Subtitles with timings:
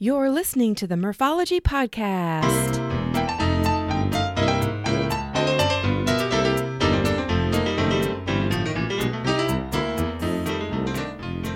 [0.00, 2.76] You're listening to the Murphology Podcast.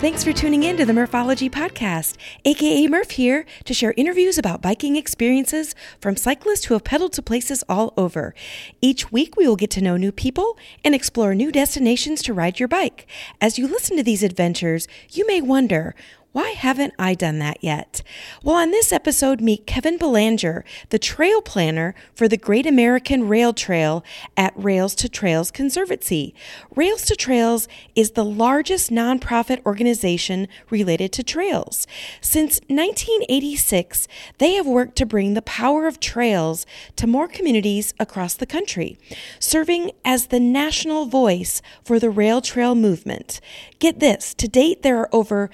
[0.00, 4.60] Thanks for tuning in to the Murphology Podcast, aka Murph here to share interviews about
[4.60, 8.34] biking experiences from cyclists who have pedaled to places all over.
[8.80, 12.58] Each week, we will get to know new people and explore new destinations to ride
[12.58, 13.06] your bike.
[13.40, 15.94] As you listen to these adventures, you may wonder,
[16.32, 18.02] why haven't I done that yet?
[18.42, 23.52] Well, on this episode, meet Kevin Belanger, the trail planner for the Great American Rail
[23.52, 24.02] Trail
[24.34, 26.34] at Rails to Trails Conservancy.
[26.74, 31.86] Rails to Trails is the largest nonprofit organization related to trails.
[32.22, 36.64] Since 1986, they have worked to bring the power of trails
[36.96, 38.98] to more communities across the country,
[39.38, 43.38] serving as the national voice for the rail trail movement.
[43.78, 45.50] Get this to date, there are over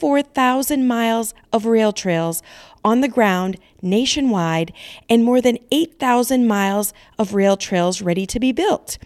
[0.00, 2.42] 24,000 miles of rail trails
[2.82, 4.72] on the ground nationwide
[5.10, 8.96] and more than 8,000 miles of rail trails ready to be built.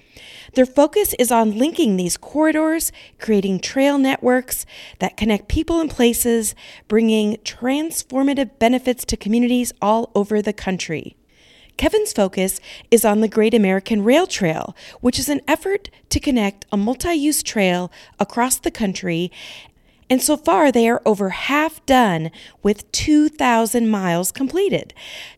[0.54, 4.66] Their focus is on linking these corridors, creating trail networks
[5.00, 6.54] that connect people and places,
[6.86, 11.16] bringing transformative benefits to communities all over the country.
[11.76, 12.60] Kevin's focus
[12.92, 17.14] is on the Great American Rail Trail, which is an effort to connect a multi
[17.14, 19.32] use trail across the country
[20.14, 22.30] and so far they are over half done
[22.62, 24.94] with 2,000 miles completed.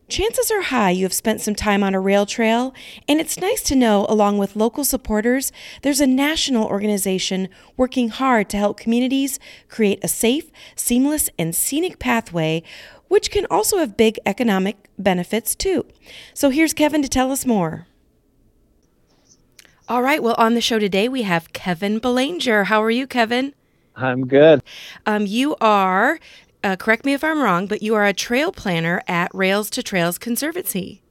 [0.06, 2.74] Chances are high you have spent some time on a rail trail,
[3.08, 8.50] and it's nice to know, along with local supporters, there's a national organization working hard
[8.50, 12.62] to help communities create a safe, seamless, and scenic pathway,
[13.08, 15.86] which can also have big economic benefits too.
[16.34, 17.86] So here's Kevin to tell us more.
[19.88, 22.64] All right, well, on the show today we have Kevin Belanger.
[22.64, 23.54] How are you, Kevin?
[23.96, 24.62] I'm good.
[25.06, 26.20] Um, you are,
[26.62, 29.82] uh, correct me if I'm wrong, but you are a trail planner at Rails to
[29.82, 31.02] Trails Conservancy.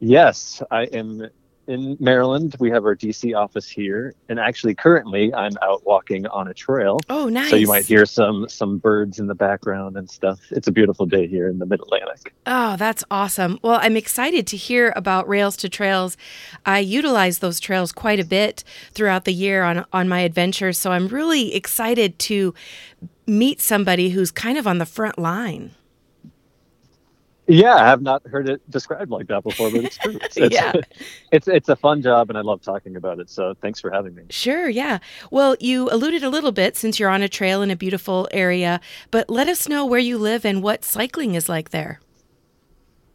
[0.00, 1.28] Yes, I am
[1.70, 2.56] in Maryland.
[2.58, 7.00] We have our DC office here, and actually, currently, I'm out walking on a trail.
[7.08, 7.50] Oh, nice!
[7.50, 10.40] So you might hear some some birds in the background and stuff.
[10.50, 12.34] It's a beautiful day here in the Mid Atlantic.
[12.46, 13.58] Oh, that's awesome!
[13.62, 16.16] Well, I'm excited to hear about Rails to Trails.
[16.66, 20.92] I utilize those trails quite a bit throughout the year on on my adventures, so
[20.92, 22.52] I'm really excited to
[23.26, 25.70] meet somebody who's kind of on the front line.
[27.50, 30.18] Yeah, I have not heard it described like that before, but it's true.
[30.22, 30.72] It's, yeah.
[31.32, 33.28] it's it's a fun job and I love talking about it.
[33.28, 34.22] So thanks for having me.
[34.30, 34.98] Sure, yeah.
[35.32, 38.80] Well, you alluded a little bit since you're on a trail in a beautiful area,
[39.10, 42.00] but let us know where you live and what cycling is like there.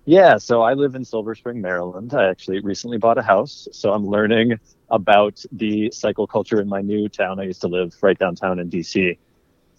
[0.04, 2.14] Yeah, so I live in Silver Spring, Maryland.
[2.14, 4.60] I actually recently bought a house, so I'm learning
[4.90, 7.40] about the cycle culture in my new town.
[7.40, 9.18] I used to live right downtown in DC.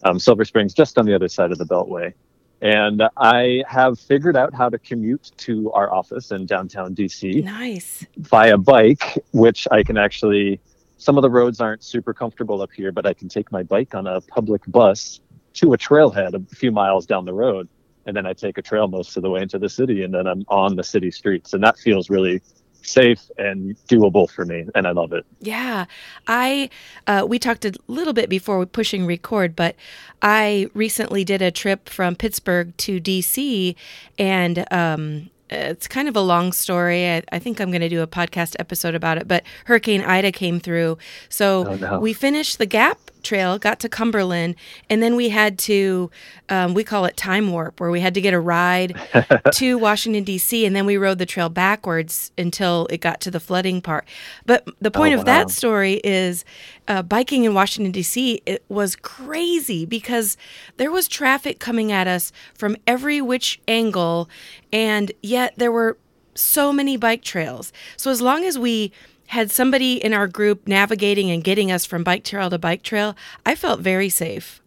[0.03, 2.15] Um, Silver Spring's just on the other side of the Beltway.
[2.63, 7.45] And I have figured out how to commute to our office in downtown DC.
[7.45, 8.07] Nice.
[8.17, 10.61] Via bike, which I can actually,
[10.97, 13.95] some of the roads aren't super comfortable up here, but I can take my bike
[13.95, 15.21] on a public bus
[15.55, 17.69] to a trailhead a few miles down the road.
[18.07, 20.27] And then I take a trail most of the way into the city and then
[20.27, 21.53] I'm on the city streets.
[21.53, 22.41] And that feels really
[22.87, 25.87] safe and doable for me and i love it yeah
[26.27, 26.71] i
[27.07, 29.75] uh, we talked a little bit before pushing record but
[30.23, 33.75] i recently did a trip from pittsburgh to dc
[34.19, 37.09] and um, it's kind of a long story.
[37.09, 39.29] I, I think I'm going to do a podcast episode about it.
[39.29, 40.99] But Hurricane Ida came through.
[41.29, 42.01] So oh, no.
[42.01, 44.55] we finished the Gap trail, got to Cumberland,
[44.89, 46.11] and then we had to,
[46.49, 48.99] um, we call it time warp, where we had to get a ride
[49.53, 53.41] to Washington, D.C., and then we rode the trail backwards until it got to the
[53.41, 54.07] flooding part.
[54.45, 56.45] But the point oh, of that story is
[56.89, 60.37] uh, biking in Washington, D.C., it was crazy because
[60.77, 64.29] there was traffic coming at us from every which angle,
[64.73, 65.99] and yet there were
[66.35, 67.73] so many bike trails.
[67.97, 68.93] So as long as we
[69.29, 73.17] had somebody in our group navigating and getting us from bike trail to bike trail,
[73.45, 74.61] I felt very safe.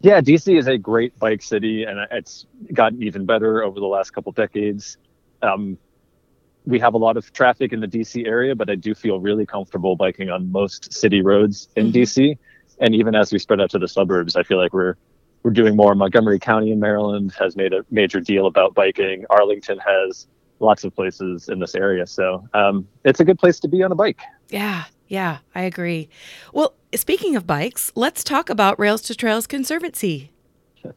[0.00, 4.10] Yeah, DC is a great bike city, and it's gotten even better over the last
[4.10, 4.96] couple decades.
[5.42, 5.78] Um,
[6.66, 9.46] we have a lot of traffic in the DC area, but I do feel really
[9.46, 11.98] comfortable biking on most city roads in mm-hmm.
[11.98, 12.38] DC.
[12.80, 14.96] And even as we spread out to the suburbs, I feel like we're
[15.42, 15.94] we're doing more.
[15.94, 19.24] Montgomery County in Maryland has made a major deal about biking.
[19.28, 20.28] Arlington has
[20.62, 22.06] lots of places in this area.
[22.06, 24.20] So um, it's a good place to be on a bike.
[24.48, 26.08] Yeah, yeah, I agree.
[26.52, 30.30] Well, speaking of bikes, let's talk about Rails to Trails Conservancy.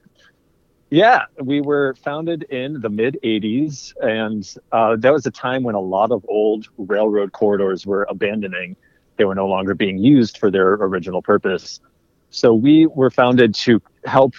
[0.91, 5.73] Yeah, we were founded in the mid 80s, and uh, that was a time when
[5.73, 8.75] a lot of old railroad corridors were abandoning.
[9.17, 11.81] They were no longer being used for their original purpose.
[12.29, 14.35] So we were founded to help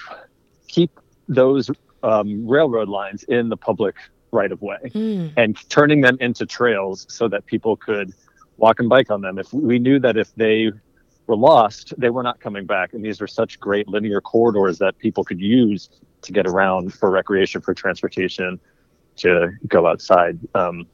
[0.69, 0.99] keep
[1.29, 1.69] those
[2.05, 3.97] um, railroad lines in the public
[4.37, 5.33] right of way mm.
[5.37, 8.13] and turning them into trails so that people could
[8.59, 9.39] walk and bike on them.
[9.39, 10.71] If we knew that if they
[11.27, 12.93] were lost, they were not coming back.
[12.95, 15.91] And these are such great linear corridors that people could use
[16.23, 18.61] to get around for recreation, for transportation,
[19.17, 20.39] to go outside.
[20.55, 20.87] Um,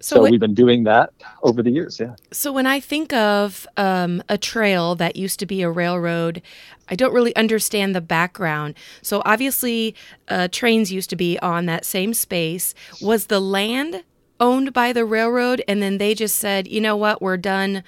[0.00, 1.12] so, so we've been doing that
[1.42, 2.14] over the years, yeah.
[2.32, 6.40] So when I think of um, a trail that used to be a railroad,
[6.88, 8.74] I don't really understand the background.
[9.02, 9.94] So obviously,
[10.28, 12.74] uh, trains used to be on that same space.
[13.02, 14.04] Was the land
[14.40, 17.82] owned by the railroad, and then they just said, you know what, we're done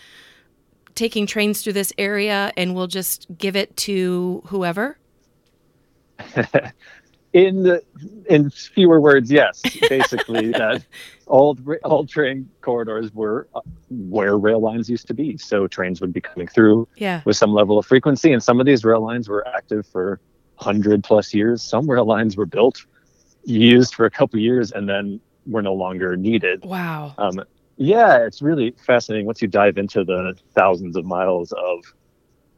[0.95, 4.99] taking trains through this area, and we'll just give it to whoever?
[7.33, 7.83] in the,
[8.29, 9.63] in fewer words, yes.
[9.89, 10.85] Basically, that
[11.27, 13.49] old old train corridors were
[13.91, 17.23] where rail lines used to be, so trains would be coming through yeah.
[17.25, 18.33] with some level of frequency.
[18.33, 20.21] And some of these rail lines were active for
[20.57, 21.63] hundred plus years.
[21.63, 22.85] Some rail lines were built,
[23.45, 26.65] used for a couple years, and then were no longer needed.
[26.65, 27.15] Wow.
[27.19, 27.43] Um,
[27.77, 31.85] yeah, it's really fascinating once you dive into the thousands of miles of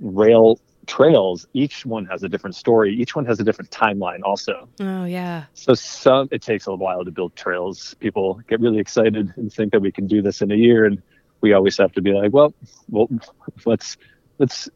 [0.00, 4.68] rail trails each one has a different story each one has a different timeline also.
[4.80, 5.44] Oh yeah.
[5.54, 7.94] So some it takes a little while to build trails.
[8.00, 11.02] People get really excited and think that we can do this in a year and
[11.40, 12.54] we always have to be like well
[12.90, 13.08] well
[13.66, 13.96] let's
[14.38, 14.68] let's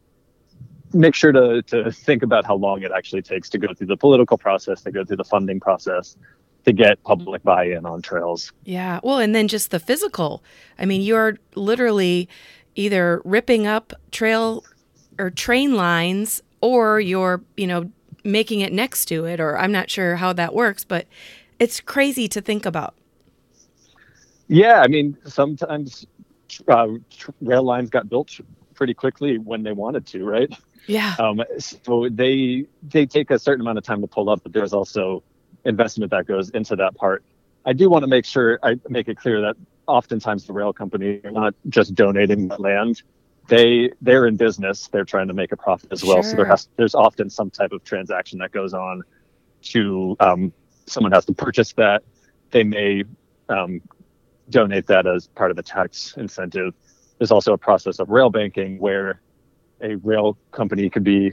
[0.93, 3.97] make sure to to think about how long it actually takes to go through the
[3.97, 6.17] political process to go through the funding process
[6.65, 8.53] to get public buy-in on trails.
[8.65, 9.01] Yeah.
[9.03, 10.43] Well and then just the physical.
[10.79, 12.29] I mean you're literally
[12.75, 14.65] either ripping up trail
[15.19, 17.91] or train lines or you're, you know,
[18.25, 21.07] making it next to it or I'm not sure how that works, but
[21.59, 22.95] it's crazy to think about.
[24.49, 26.07] Yeah, I mean, sometimes
[26.69, 26.89] uh,
[27.41, 28.41] rail lines got built
[28.75, 30.53] pretty quickly when they wanted to, right?
[30.87, 31.15] Yeah.
[31.19, 34.73] Um, so they they take a certain amount of time to pull up, but there's
[34.73, 35.23] also
[35.65, 37.23] investment that goes into that part.
[37.67, 39.57] I do want to make sure I make it clear that
[39.87, 43.03] oftentimes the rail company are not just donating land;
[43.49, 44.89] they they're in business.
[44.89, 46.23] They're trying to make a profit as well.
[46.23, 46.31] Sure.
[46.31, 49.03] so there has there's often some type of transaction that goes on
[49.63, 50.53] to um,
[50.87, 52.03] someone has to purchase that.
[52.51, 53.05] They may
[53.49, 53.81] um,
[54.51, 56.75] donate that as part of a tax incentive.
[57.19, 59.21] There's also a process of rail banking where
[59.81, 61.33] a rail company could be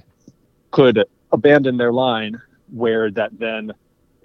[0.71, 2.41] could abandon their line
[2.71, 3.73] where that then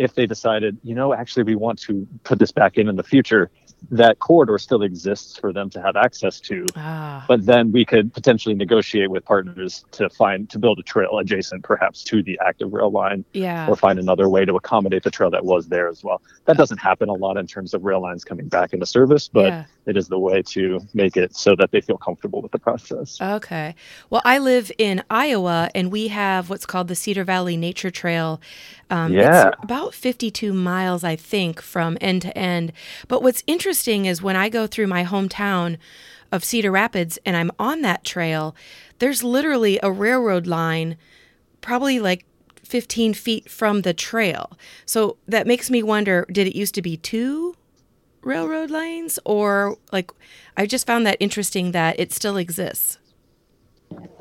[0.00, 3.02] if they decided you know actually we want to put this back in in the
[3.02, 3.50] future
[3.90, 6.66] that corridor still exists for them to have access to.
[6.76, 7.24] Ah.
[7.26, 11.64] But then we could potentially negotiate with partners to find to build a trail adjacent,
[11.64, 13.68] perhaps to the active rail line, yeah.
[13.68, 16.22] or find another way to accommodate the trail that was there as well.
[16.44, 19.46] That doesn't happen a lot in terms of rail lines coming back into service, but
[19.46, 19.64] yeah.
[19.86, 23.20] it is the way to make it so that they feel comfortable with the process.
[23.20, 23.74] Okay.
[24.10, 28.40] Well, I live in Iowa, and we have what's called the Cedar Valley Nature Trail.
[28.90, 29.48] Um, yeah.
[29.48, 32.72] It's about 52 miles, I think, from end to end.
[33.08, 35.78] But what's interesting is when I go through my hometown
[36.32, 38.54] of Cedar Rapids and I'm on that trail,
[38.98, 40.96] there's literally a railroad line,
[41.60, 42.24] probably like
[42.64, 44.52] 15 feet from the trail.
[44.86, 47.56] So that makes me wonder did it used to be two
[48.22, 49.18] railroad lines?
[49.24, 50.10] Or like,
[50.56, 52.98] I just found that interesting that it still exists.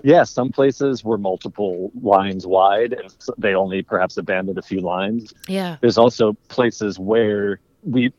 [0.03, 5.33] Yeah, some places were multiple lines wide and they only perhaps abandoned a few lines.
[5.47, 5.77] Yeah.
[5.81, 8.13] There's also places where we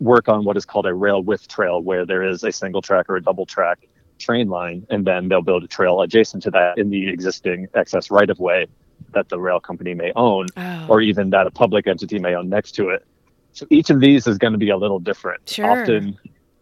[0.00, 3.06] work on what is called a rail with trail, where there is a single track
[3.08, 3.88] or a double track
[4.18, 8.10] train line, and then they'll build a trail adjacent to that in the existing excess
[8.10, 8.66] right of way
[9.12, 10.86] that the rail company may own, oh.
[10.88, 13.04] or even that a public entity may own next to it.
[13.52, 15.48] So each of these is going to be a little different.
[15.48, 15.82] Sure.
[15.82, 16.18] Often,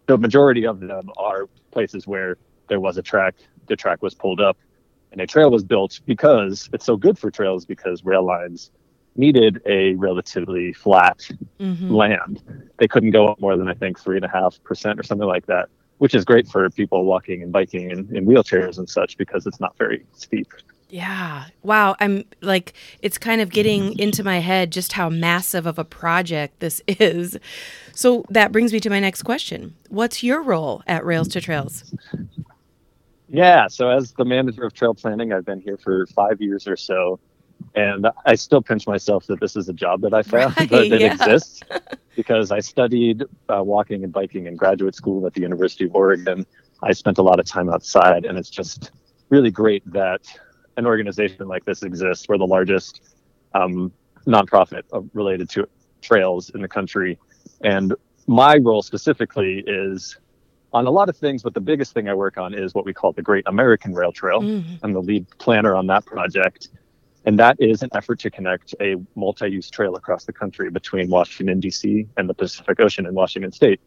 [0.06, 2.36] the majority of them are places where
[2.68, 3.34] there was a track
[3.66, 4.56] the track was pulled up
[5.12, 8.70] and a trail was built because it's so good for trails because rail lines
[9.14, 11.28] needed a relatively flat
[11.60, 11.90] mm-hmm.
[11.90, 12.42] land.
[12.78, 15.28] They couldn't go up more than I think three and a half percent or something
[15.28, 19.18] like that, which is great for people walking and biking and in wheelchairs and such
[19.18, 20.48] because it's not very steep.
[20.88, 21.46] Yeah.
[21.62, 21.96] Wow.
[22.00, 26.60] I'm like, it's kind of getting into my head just how massive of a project
[26.60, 27.38] this is.
[27.94, 29.74] So that brings me to my next question.
[29.88, 31.94] What's your role at Rails to Trails?
[33.32, 36.76] Yeah, so as the manager of trail planning, I've been here for five years or
[36.76, 37.18] so,
[37.74, 41.00] and I still pinch myself that this is a job that I found right, that
[41.00, 41.14] yeah.
[41.14, 41.62] exists
[42.14, 46.44] because I studied uh, walking and biking in graduate school at the University of Oregon.
[46.82, 48.90] I spent a lot of time outside, and it's just
[49.30, 50.20] really great that
[50.76, 52.28] an organization like this exists.
[52.28, 53.14] We're the largest
[53.54, 53.92] um,
[54.26, 54.82] nonprofit
[55.14, 55.66] related to
[56.02, 57.18] trails in the country,
[57.62, 57.94] and
[58.26, 60.18] my role specifically is
[60.72, 62.92] on a lot of things, but the biggest thing I work on is what we
[62.92, 64.40] call the Great American Rail Trail.
[64.40, 64.76] Mm-hmm.
[64.82, 66.68] I'm the lead planner on that project.
[67.24, 71.08] And that is an effort to connect a multi use trail across the country between
[71.08, 72.06] Washington, D.C.
[72.16, 73.80] and the Pacific Ocean in Washington state.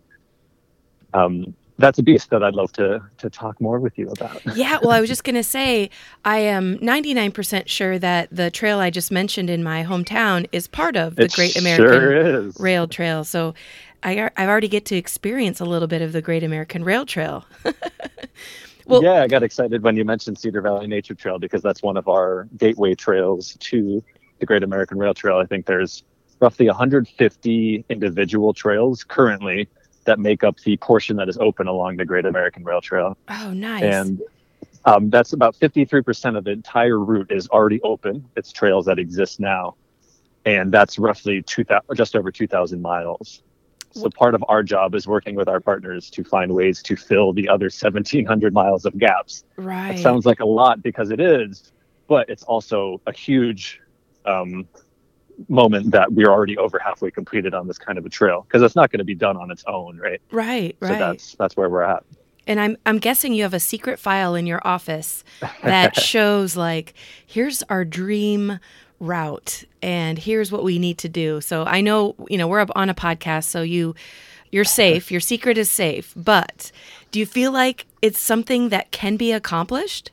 [1.14, 4.42] Um, that's a beast that I'd love to to talk more with you about.
[4.56, 5.90] yeah, well, I was just going to say
[6.24, 10.96] I am 99% sure that the trail I just mentioned in my hometown is part
[10.96, 12.64] of the It Great American sure.
[12.64, 13.26] Rail Trail.
[13.26, 13.54] So
[14.06, 17.46] I I already get to experience a little bit of the Great American Rail Trail.
[18.88, 21.98] Well- yeah, I got excited when you mentioned Cedar Valley Nature Trail because that's one
[21.98, 24.04] of our gateway trails to
[24.38, 25.38] the Great American Rail Trail.
[25.38, 26.04] I think there's
[26.40, 29.68] roughly 150 individual trails currently
[30.04, 33.18] that make up the portion that is open along the Great American Rail Trail.
[33.28, 33.82] Oh, nice.
[33.82, 34.22] And
[34.86, 38.24] um, that's about 53% of the entire route is already open.
[38.36, 39.74] It's trails that exist now.
[40.46, 43.42] And that's roughly 2000, just over 2,000 miles.
[43.96, 47.32] So part of our job is working with our partners to find ways to fill
[47.32, 49.46] the other 1,700 miles of gaps.
[49.56, 49.98] right.
[49.98, 51.72] It sounds like a lot because it is,
[52.08, 53.80] but it's also a huge
[54.26, 54.68] um,
[55.48, 58.76] moment that we're already over halfway completed on this kind of a trail because it's
[58.76, 60.22] not going to be done on its own, right?
[60.32, 60.90] right, right.
[60.90, 62.04] So that's that's where we're at.
[62.48, 65.24] And I'm I'm guessing you have a secret file in your office
[65.64, 66.94] that shows like
[67.26, 68.60] here's our dream
[69.00, 71.42] route and here's what we need to do.
[71.42, 73.96] So I know, you know, we're up on a podcast so you
[74.52, 76.72] you're safe, your secret is safe, but
[77.12, 80.12] do you feel like it's something that can be accomplished?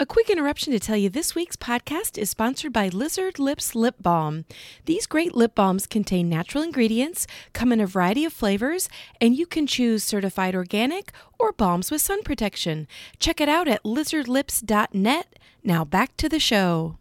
[0.00, 3.96] A quick interruption to tell you this week's podcast is sponsored by Lizard Lips Lip
[4.00, 4.46] Balm.
[4.86, 8.88] These great lip balms contain natural ingredients, come in a variety of flavors,
[9.20, 12.88] and you can choose certified organic or balms with sun protection.
[13.18, 15.38] Check it out at lizardlips.net.
[15.62, 16.96] Now back to the show.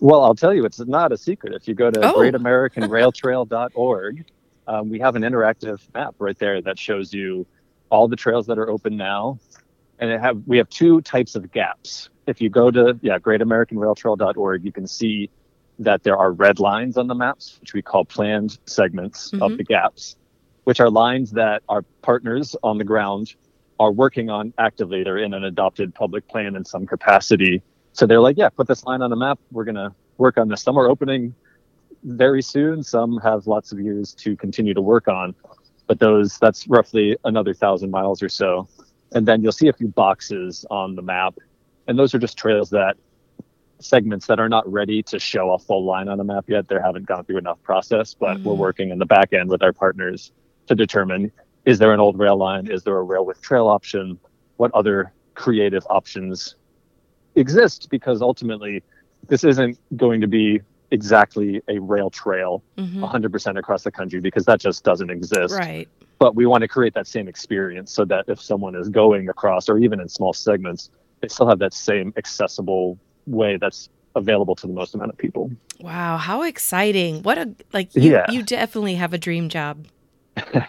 [0.00, 1.54] Well, I'll tell you, it's not a secret.
[1.54, 2.12] If you go to Oh.
[2.14, 4.24] greatamericanrailtrail.org,
[4.66, 7.46] um, we have an interactive map right there that shows you
[7.90, 9.38] all the trails that are open now.
[9.98, 12.10] And it have we have two types of gaps.
[12.26, 15.30] If you go to yeah, greatamericanrailtrail.org, you can see
[15.80, 19.42] that there are red lines on the maps, which we call planned segments Mhm.
[19.42, 20.16] of the gaps,
[20.64, 23.34] which are lines that our partners on the ground
[23.80, 25.02] are working on actively.
[25.02, 27.62] They're in an adopted public plan in some capacity.
[27.92, 29.38] So they're like, yeah, put this line on the map.
[29.50, 30.62] We're going to work on this.
[30.62, 31.34] Some are opening
[32.04, 32.82] very soon.
[32.82, 35.34] Some have lots of years to continue to work on.
[35.86, 38.68] But those, that's roughly another thousand miles or so.
[39.12, 41.34] And then you'll see a few boxes on the map.
[41.86, 42.96] And those are just trails that
[43.80, 46.68] segments that are not ready to show a full line on a map yet.
[46.68, 48.58] They haven't gone through enough process, but we're Mm.
[48.58, 50.32] working in the back end with our partners
[50.66, 51.32] to determine
[51.64, 52.70] is there an old rail line?
[52.70, 54.18] Is there a rail with trail option?
[54.56, 56.56] What other creative options
[57.40, 57.88] exist?
[57.90, 58.82] Because ultimately,
[59.28, 63.00] this isn't going to be exactly a rail trail Mhm.
[63.02, 65.86] 100% across the country because that just doesn't exist Right.
[66.18, 69.68] but we want to create that same experience so that if someone is going across
[69.68, 70.88] or even in small segments
[71.20, 75.50] they still have that same accessible way that's available to the most amount of people
[75.80, 77.22] Wow, how exciting.
[77.22, 78.24] What a like you, Yeah.
[78.30, 79.86] you definitely have a dream job.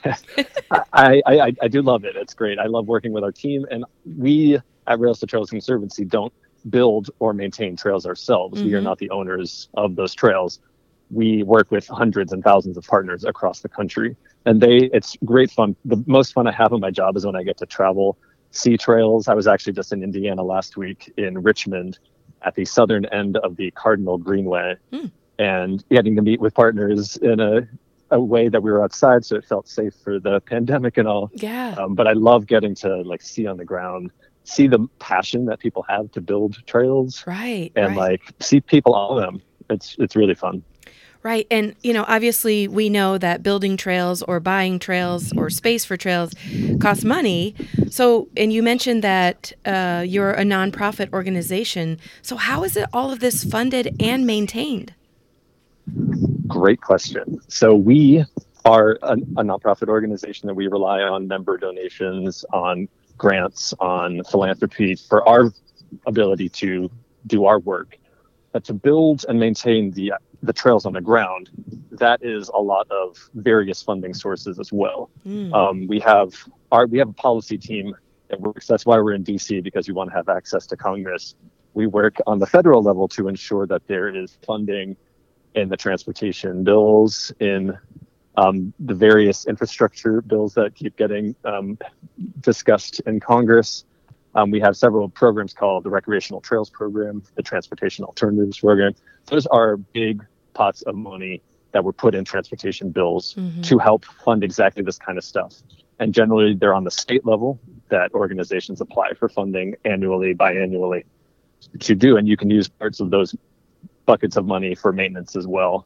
[0.93, 3.85] I, I I do love it it's great i love working with our team and
[4.17, 6.33] we at rails to trails conservancy don't
[6.69, 8.63] build or maintain trails ourselves.
[8.63, 8.83] We are Mhm.
[8.83, 10.59] not the owners of those trails.
[11.11, 14.15] We work with hundreds and thousands of partners across the country.
[14.45, 15.75] And they it's great fun.
[15.85, 18.17] The most fun i have in my job is when i get to travel
[18.51, 19.27] see trails.
[19.27, 21.99] I was actually just in indiana last week in richmond
[22.41, 24.75] at the southern end of the cardinal greenway.
[24.93, 25.05] Hmm.
[25.39, 27.67] and getting to meet with partners in a,
[28.11, 31.29] a way that we were outside so it felt safe for the pandemic and all.
[31.35, 31.75] Yeah.
[31.79, 34.11] um, but i love getting to like see on the ground
[34.43, 37.71] see the passion that people have to build trails right.
[37.75, 37.97] and right.
[37.97, 40.63] like see people on them it's it's really fun
[41.21, 41.47] Right.
[41.51, 45.97] And, you know, obviously we know that building trails or buying trails or space for
[45.97, 46.33] trails
[46.79, 47.55] costs money.
[47.89, 51.99] So, and you mentioned that uh, you're a nonprofit organization.
[52.21, 54.93] So, how is it all of this funded and maintained?
[56.47, 57.41] Great question.
[57.49, 58.23] So we
[58.63, 62.87] are a, a nonprofit organization that we rely on member donations, on
[63.19, 65.51] grants, on philanthropy for our
[66.07, 66.89] ability to
[67.27, 67.97] do our work.
[68.51, 71.49] But to build and maintain the the trails on the ground,
[71.91, 75.11] that is a lot of various funding sources as well.
[75.27, 75.53] Mm.
[75.53, 76.33] Um, we have
[76.71, 77.95] our we have a policy team
[78.29, 78.65] that works.
[78.65, 81.35] That's why we're in DC because we want to have access to Congress.
[81.75, 84.97] We work on the federal level to ensure that there is funding
[85.55, 87.77] in the transportation bills, in
[88.39, 91.77] um, the various infrastructure bills that keep getting um,
[92.39, 93.83] discussed in Congress.
[94.35, 98.93] Um, we have several programs called the Recreational Trails Program, the Transportation Alternatives Program.
[99.25, 101.41] Those are big pots of money
[101.73, 103.63] that were put in transportation bills Mhm.
[103.63, 105.55] to help fund exactly this kind of stuff.
[105.99, 111.03] And generally, they're on the state level that organizations apply for funding annually, biannually
[111.79, 112.15] to do.
[112.15, 113.35] And you can use parts of those
[114.05, 115.85] buckets of money for maintenance as well.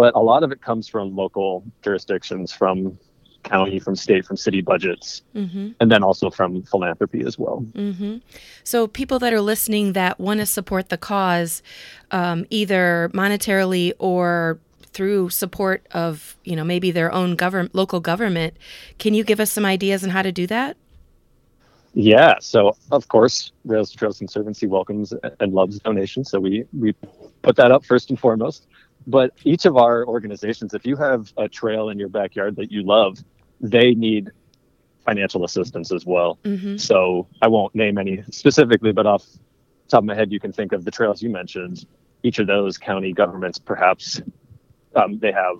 [0.00, 2.98] But a lot of it comes from local jurisdictions, from
[3.42, 5.72] county, from state, from city budgets, mm-hmm.
[5.78, 7.66] and then also from philanthropy as well.
[7.72, 8.16] Mm-hmm.
[8.64, 11.62] So, people that are listening that want to support the cause,
[12.12, 14.58] um, either monetarily or
[14.94, 18.56] through support of, you know, maybe their own government, local government,
[18.98, 20.78] can you give us some ideas on how to do that?
[21.92, 26.30] Yeah, so of course, Rails to Trails Conservancy welcomes and loves donations.
[26.30, 26.94] So we we
[27.42, 28.66] put that up first and foremost.
[29.10, 32.82] But each of our organizations, if you have a trail in your backyard that you
[32.84, 33.18] love,
[33.60, 34.30] they need
[35.04, 36.38] financial assistance as well.
[36.44, 36.76] Mm-hmm.
[36.76, 39.24] So I won't name any specifically, but off
[39.88, 41.84] top of my head, you can think of the trails you mentioned.
[42.22, 44.22] Each of those county governments, perhaps,
[44.94, 45.56] um, they have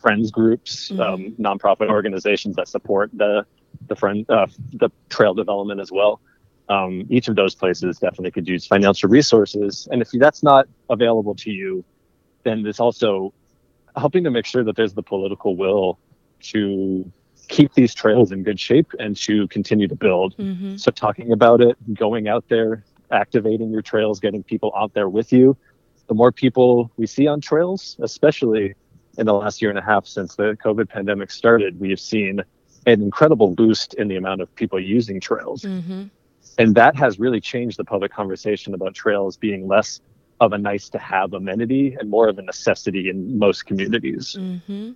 [0.00, 1.00] friends groups, mm-hmm.
[1.00, 3.46] um, nonprofit organizations that support the
[3.86, 6.20] the friend uh, the trail development as well.
[6.68, 11.34] Um, each of those places definitely could use financial resources, and if that's not available
[11.36, 11.84] to you,
[12.48, 13.32] then it's also
[13.96, 15.98] helping to make sure that there's the political will
[16.40, 17.10] to
[17.48, 20.36] keep these trails in good shape and to continue to build.
[20.36, 20.76] Mm-hmm.
[20.76, 25.32] So talking about it, going out there, activating your trails, getting people out there with
[25.32, 25.56] you.
[26.08, 28.74] The more people we see on trails, especially
[29.16, 32.42] in the last year and a half since the COVID pandemic started, we have seen
[32.86, 35.62] an incredible boost in the amount of people using trails.
[35.62, 36.04] Mm-hmm.
[36.58, 40.00] And that has really changed the public conversation about trails being less
[40.40, 44.36] of a nice to have amenity and more of a necessity in most communities.
[44.38, 44.92] Mm-hmm.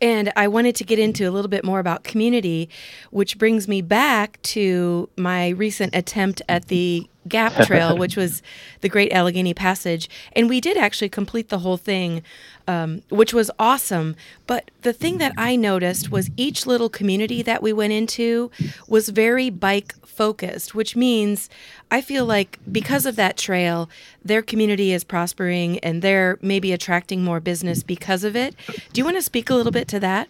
[0.00, 2.68] And I wanted to get into a little bit more about community,
[3.10, 8.42] which brings me back to my recent attempt at the Gap Trail, which was
[8.80, 10.08] the Great Allegheny Passage.
[10.32, 12.22] And we did actually complete the whole thing,
[12.66, 14.16] um, which was awesome.
[14.46, 18.50] But the thing that I noticed was each little community that we went into
[18.88, 21.48] was very bike focused, which means
[21.90, 23.88] I feel like because of that trail,
[24.24, 28.54] their community is prospering and they're maybe attracting more business because of it.
[28.92, 30.28] Do you want to speak a little bit to that?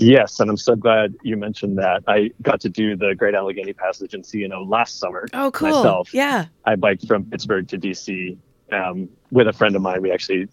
[0.00, 2.02] Yes, and I'm so glad you mentioned that.
[2.06, 5.28] I got to do the Great Allegheny Passage in C&O last summer.
[5.32, 5.70] Oh, cool.
[5.70, 6.12] Myself.
[6.12, 6.46] Yeah.
[6.64, 8.36] I biked from Pittsburgh to DC
[8.72, 10.02] um, with a friend of mine.
[10.02, 10.48] We actually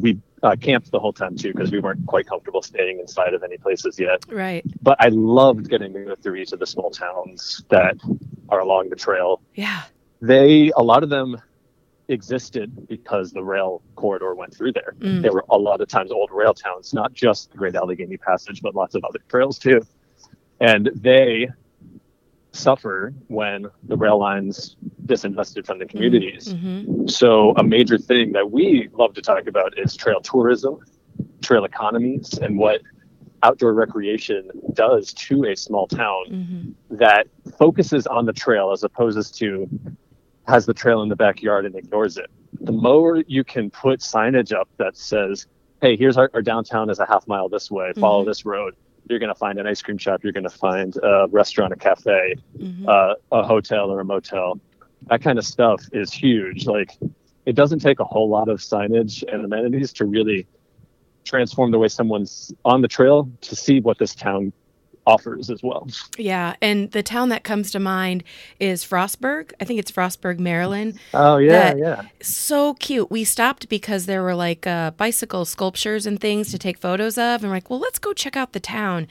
[0.00, 3.42] we uh, camped the whole time too because we weren't quite comfortable staying inside of
[3.42, 4.24] any places yet.
[4.28, 4.64] Right.
[4.82, 7.96] But I loved getting to go through each of the small towns that
[8.48, 9.40] are along the trail.
[9.54, 9.82] Yeah.
[10.22, 11.40] They a lot of them
[12.10, 14.94] existed because the rail corridor went through there.
[14.98, 15.22] Mm.
[15.22, 18.60] There were a lot of times old rail towns, not just the Great Allegheny Passage,
[18.62, 19.80] but lots of other trails too.
[20.60, 21.48] And they
[22.52, 26.52] suffer when the rail lines disinvested from the communities.
[26.52, 27.06] Mm-hmm.
[27.06, 30.80] So, a major thing that we love to talk about is trail tourism,
[31.42, 32.82] trail economies, and what
[33.42, 36.96] outdoor recreation does to a small town mm-hmm.
[36.96, 39.68] that focuses on the trail as opposed to
[40.50, 42.30] has the trail in the backyard and ignores it.
[42.60, 45.46] The more you can put signage up that says,
[45.80, 48.30] hey, here's our, our downtown is a half mile this way, follow mm-hmm.
[48.30, 48.74] this road.
[49.08, 50.22] You're going to find an ice cream shop.
[50.22, 52.88] You're going to find a restaurant, a cafe, mm-hmm.
[52.88, 54.60] uh, a hotel, or a motel.
[55.08, 56.66] That kind of stuff is huge.
[56.66, 56.96] Like,
[57.46, 60.46] it doesn't take a whole lot of signage and amenities to really
[61.24, 64.52] transform the way someone's on the trail to see what this town
[65.10, 65.88] offers as well.
[66.16, 68.24] Yeah, and the town that comes to mind
[68.58, 69.52] is Frostburg.
[69.60, 70.98] I think it's Frostburg, Maryland.
[71.12, 72.02] Oh yeah, yeah.
[72.22, 73.10] So cute.
[73.10, 77.42] We stopped because there were like uh, bicycle sculptures and things to take photos of,
[77.42, 79.06] and we're like, well, let's go check out the town.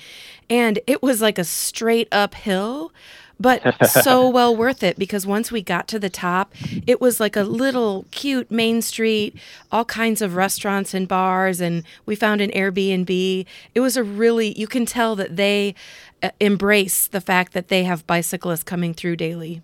[0.49, 2.91] And it was like a straight uphill
[3.39, 6.53] but so well worth it because once we got to the top,
[6.85, 9.35] it was like a little cute main street,
[9.71, 13.45] all kinds of restaurants and bars, and we found an Airbnb.
[13.73, 15.75] It was a really, you can tell that they
[16.21, 19.61] uh, embrace the fact that they have bicyclists coming through daily.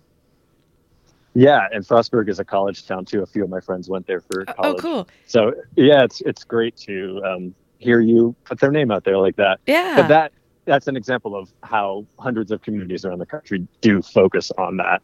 [1.34, 3.22] Yeah, and Frostburg is a college town too.
[3.22, 4.76] A few of my friends went there for oh, college.
[4.78, 5.08] Oh, cool!
[5.26, 9.36] So yeah, it's it's great to um, hear you put their name out there like
[9.36, 9.60] that.
[9.66, 10.32] Yeah, but that
[10.66, 15.00] that's an example of how hundreds of communities around the country do focus on that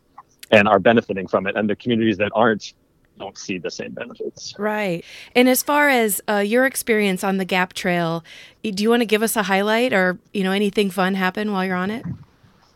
[0.51, 1.57] and are benefiting from it.
[1.57, 2.75] And the communities that aren't
[3.19, 4.55] don't see the same benefits.
[4.59, 5.05] Right.
[5.35, 8.25] And as far as uh, your experience on the Gap Trail,
[8.63, 11.65] do you want to give us a highlight or you know anything fun happen while
[11.65, 12.05] you're on it?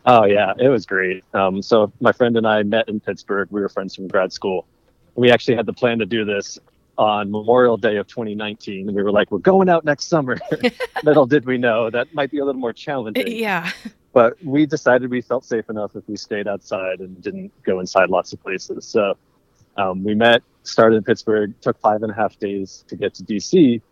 [0.05, 1.25] Oh yeah, it was great.
[1.35, 3.49] Um, so my friend and I met in Pittsburgh.
[3.51, 4.67] We were friends from grad school.
[5.15, 6.59] We actually had the plan to do this
[6.99, 8.89] on Memorial Day of 2019.
[8.89, 10.39] And we were like, we're going out next summer.
[11.05, 13.27] Little did we know that might be a little more challenging.
[13.29, 13.71] Yeah.
[14.13, 18.09] But we decided we felt safe enough if we stayed outside and didn't go inside
[18.09, 18.87] lots of places.
[18.87, 19.17] So
[19.77, 23.25] um, we met, started in Pittsburgh, took five and a half days to get to
[23.25, 23.83] DC.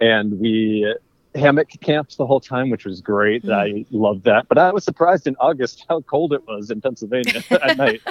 [0.00, 0.92] And we
[1.34, 3.44] hammock camped the whole time, which was great.
[3.44, 3.52] Mm.
[3.52, 4.48] I loved that.
[4.48, 8.02] But I was surprised in August how cold it was in Pennsylvania at night.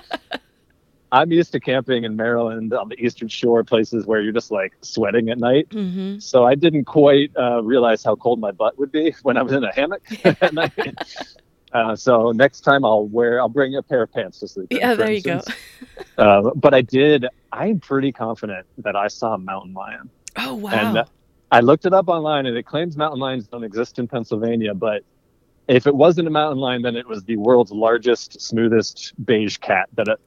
[1.12, 4.74] I'm used to camping in Maryland on the Eastern Shore, places where you're just like
[4.82, 5.70] sweating at night.
[5.70, 6.20] Mm-hmm.
[6.20, 9.54] So I didn't quite uh, realize how cold my butt would be when I was
[9.54, 10.74] in a hammock at night.
[11.74, 14.72] Uh, so next time I'll wear, I'll bring a pair of pants to sleep.
[14.72, 15.42] in, Yeah, there you go.
[16.18, 17.26] Uh, but I did.
[17.52, 20.72] I'm pretty confident that I saw a mountain lion, Oh wow.
[20.72, 21.06] and
[21.52, 24.74] I looked it up online, and it claims mountain lions don't exist in Pennsylvania.
[24.74, 25.04] But
[25.68, 29.90] if it wasn't a mountain lion, then it was the world's largest, smoothest beige cat
[29.96, 30.18] that uh,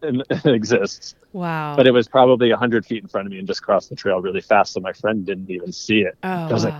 [0.50, 1.14] exists.
[1.32, 1.74] wow.
[1.76, 4.20] But it was probably 100 feet in front of me and just crossed the trail
[4.20, 6.16] really fast, so my friend didn't even see it.
[6.22, 6.74] oh, I was like.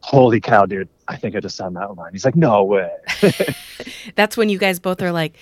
[0.00, 0.88] Holy cow, dude!
[1.08, 2.12] I think I just saw a mountain lion.
[2.12, 2.92] He's like, No way.
[4.14, 5.36] That's when you guys both are like,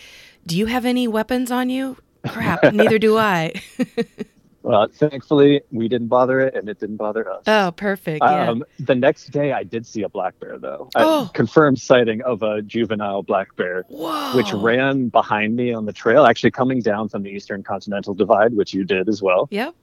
[0.47, 3.53] "Do you have any weapons on you?" Crap, neither do I.
[4.65, 7.43] Well, thankfully, we didn't bother it, and it didn't bother us.
[7.47, 8.23] oh, perfect.
[8.23, 8.49] Yeah.
[8.49, 10.89] Um, the next day, I did see a black bear, though.
[10.95, 11.27] Oh.
[11.27, 14.35] A confirmed sighting of a juvenile black bear, Whoa.
[14.35, 18.57] which ran behind me on the trail, actually coming down from the Eastern Continental Divide,
[18.57, 19.49] which you did as well.
[19.51, 19.75] Yep.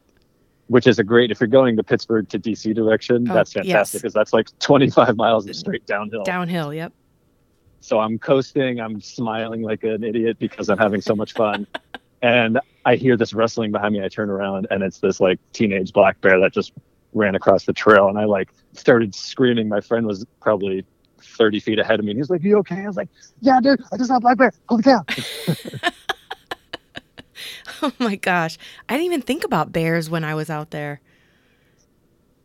[0.65, 3.29] Which is a great if you're going to Pittsburgh to DC direction.
[3.29, 6.23] Oh, that's fantastic because that's like 25 miles of straight downhill.
[6.23, 6.73] Downhill.
[6.73, 6.91] Yep.
[7.81, 11.67] So I'm coasting, I'm smiling like an idiot because I'm having so much fun.
[12.21, 14.03] and I hear this rustling behind me.
[14.03, 16.73] I turn around and it's this like teenage black bear that just
[17.13, 18.07] ran across the trail.
[18.07, 19.67] And I like started screaming.
[19.67, 20.85] My friend was probably
[21.21, 22.11] 30 feet ahead of me.
[22.11, 22.83] And he was like, You okay?
[22.83, 23.09] I was like,
[23.41, 24.53] Yeah, dude, I just saw a black bear.
[24.69, 25.03] Holy cow.
[27.83, 31.01] Oh my gosh, I didn't even think about bears when I was out there.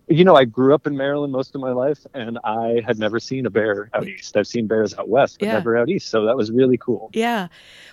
[0.08, 3.18] You know, I grew up in Maryland most of my life and I had never
[3.18, 4.36] seen a bear out east.
[4.36, 5.54] I've seen bears out west, but Yeah.
[5.54, 6.08] never out east.
[6.08, 7.10] So that was really cool.
[7.12, 7.48] Yeah.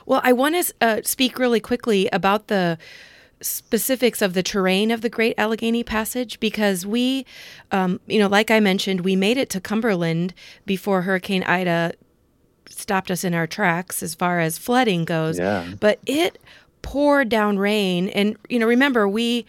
[0.05, 2.77] Well, I want to uh, speak really quickly about the
[3.41, 7.25] specifics of the terrain of the Great Allegheny Passage because we,
[7.71, 10.35] um, you know, like I mentioned, we made it to Cumberland
[10.67, 11.93] before Hurricane Ida
[12.69, 15.39] stopped us in our tracks as far as flooding goes.
[15.39, 15.67] Yeah.
[15.79, 16.37] But it
[16.83, 19.45] poured down rain, and you know, remember we.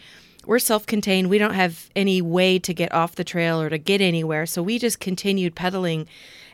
[0.47, 1.29] We're self-contained.
[1.31, 4.47] We don't have any way to get off the trail or to get anywhere.
[4.47, 6.07] So we just continued pedaling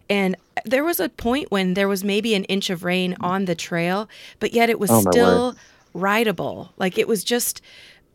[0.09, 3.55] and there was a point when there was maybe an inch of rain on the
[3.55, 4.09] trail,
[4.41, 5.57] but yet it was Oh, still
[5.95, 6.73] rideable.
[6.77, 7.63] Like it was just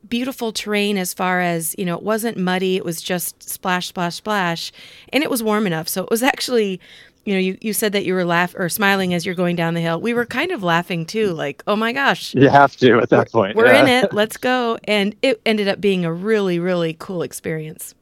[0.07, 4.15] beautiful terrain as far as, you know, it wasn't muddy, it was just splash, splash,
[4.15, 4.71] splash.
[5.13, 5.87] And it was warm enough.
[5.87, 6.81] So it was actually,
[7.25, 9.73] you know, you, you said that you were laughing or smiling as you're going down
[9.73, 9.99] the hill.
[9.99, 13.31] We were kind of laughing too, like, oh my gosh, You have to at that
[13.31, 13.55] point.
[13.55, 13.81] we're yeah.
[13.81, 14.77] in it, let's go.
[14.83, 17.95] And it ended up being a really, really cool experience.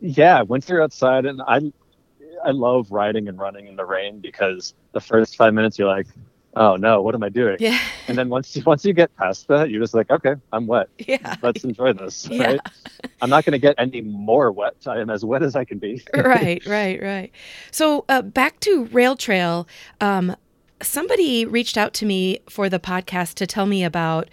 [0.00, 1.60] Yeah, once you're outside, and I,
[2.44, 6.06] I love riding and running in the rain because the first five minutes you're like,
[6.56, 7.56] oh no, what am I doing?
[7.60, 7.78] Yeah.
[8.08, 10.88] And then once you, once you get past that, you're just like, okay, I'm wet.
[11.06, 11.36] Yeah.
[11.42, 12.28] Let's enjoy this.
[12.34, 12.52] Yeah.
[12.52, 12.60] Right?
[13.20, 14.74] I'm not going to get any more wet.
[14.86, 16.02] I am as wet as I can be.
[16.14, 17.30] right, right, right.
[17.70, 19.68] So uh, back to Rail Trail.
[20.00, 20.34] Um,
[20.82, 24.28] somebody reached out to me for the podcast to tell me about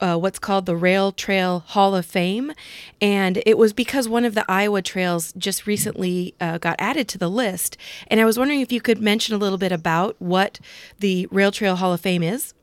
[0.00, 2.52] uh, what's called the Rail Trail Hall of Fame.
[3.00, 7.18] And it was because one of the Iowa trails just recently uh, got added to
[7.18, 7.76] the list.
[8.08, 10.60] And I was wondering if you could mention a little bit about what
[10.98, 12.54] the Rail Trail Hall of Fame is.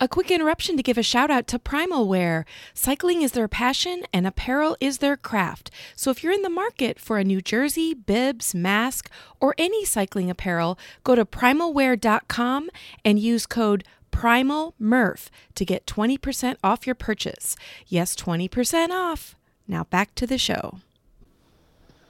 [0.00, 2.44] A quick interruption to give a shout out to Primal Wear.
[2.72, 5.72] Cycling is their passion and apparel is their craft.
[5.96, 10.30] So if you're in the market for a new jersey, bibs, mask, or any cycling
[10.30, 12.70] apparel, go to primalwear.com
[13.04, 13.82] and use code
[14.18, 17.54] PRIMALMURPH to get 20% off your purchase.
[17.86, 19.36] Yes, 20% off.
[19.68, 20.80] Now back to the show.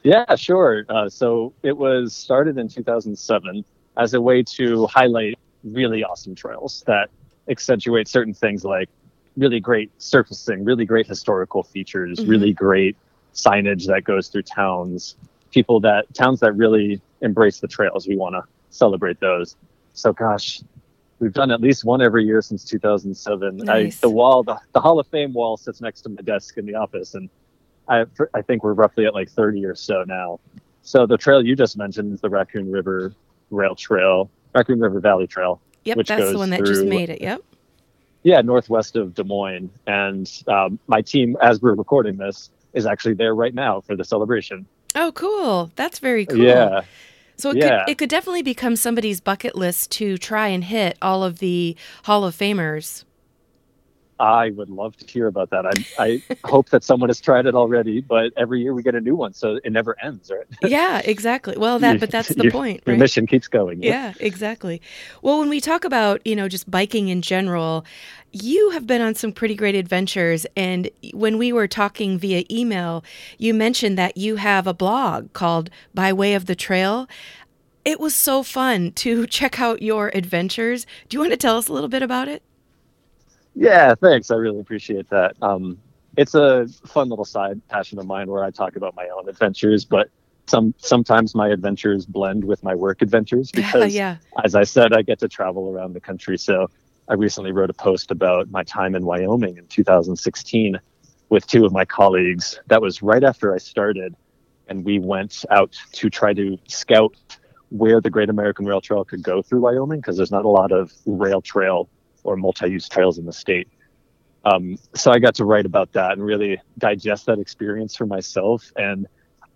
[0.03, 0.87] Yeah, sure.
[0.89, 3.63] Uh, so it was started in 2007
[3.99, 7.11] as a way to highlight really awesome trails that
[7.51, 8.89] accentuate certain things like
[9.37, 12.29] really great surfacing, really great historical features, Mhm.
[12.29, 12.97] really great
[13.35, 15.17] signage that goes through towns,
[15.51, 18.09] people that towns that really embrace the trails.
[18.09, 19.57] We want to celebrate those.
[19.93, 20.63] So, gosh,
[21.19, 23.57] we've done at least one every year since 2007.
[23.59, 23.99] Nice.
[23.99, 26.67] I, the wall, the, the Hall of Fame wall sits next to my desk in
[26.67, 27.29] the office, and
[27.89, 28.05] I,
[28.35, 30.41] I think we're roughly at like 30 or so now.
[30.83, 33.15] So the trail you just mentioned is the Raccoon River
[33.51, 35.61] Rail Trail, Raccoon River Valley Trail.
[35.85, 37.21] Yep, that's the one that just made it.
[37.21, 37.43] Yep.
[38.23, 39.71] Yeah, northwest of Des Moines.
[39.87, 44.05] And um, my team, as we're recording this, is actually there right now for the
[44.05, 44.67] celebration.
[44.95, 45.71] Oh, cool.
[45.77, 46.39] That's very cool.
[46.39, 46.83] Yeah.
[47.39, 47.85] So it Yeah.
[47.85, 51.77] could it could definitely become somebody's bucket list to try and hit all of the
[52.05, 53.05] Hall of Famers.
[54.21, 55.65] I would love to hear about that.
[55.65, 59.01] I, I hope that someone has tried it already, but every year we get a
[59.01, 60.45] new one, so it never ends, right?
[60.71, 61.57] yeah, exactly.
[61.57, 63.81] Well, that but that's the Your- point, Your mission keeps going.
[63.81, 64.83] Yeah, exactly.
[65.23, 67.85] Well, when we talk about, you know, just biking in general,
[68.33, 70.47] you have been on some pretty great adventures.
[70.57, 73.05] And when we were talking via email,
[73.39, 77.09] you mentioned that you have a blog called By Way of the Trail.
[77.85, 80.87] It was so fun to check out your adventures.
[81.09, 82.43] Do you want to tell us a little bit about it?
[83.55, 84.31] Yeah, thanks.
[84.31, 85.35] I really appreciate that.
[85.43, 85.79] Um,
[86.17, 89.85] it's a fun little side passion of mine where I talk about my own adventures,
[89.85, 90.11] but
[90.47, 94.17] some sometimes my adventures blend with my work adventures because, yeah.
[94.45, 96.39] as I said, I get to travel around the country.
[96.39, 96.71] So
[97.09, 100.79] I recently wrote a post about my time in Wyoming in 2016
[101.31, 102.61] with two of my colleagues.
[102.67, 104.15] That was right after I started,
[104.69, 107.17] and we went out to try to scout
[107.71, 110.71] where the Great American Rail Trail could go through Wyoming because there's not a lot
[110.71, 111.89] of rail trail
[112.25, 113.69] or multi-use trails in the state.
[114.45, 118.71] Um, so I got to write about that and really digest that experience for myself.
[118.77, 119.07] And